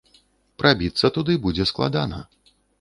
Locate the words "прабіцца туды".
0.63-1.37